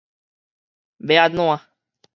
[0.97, 1.39] 欲按怎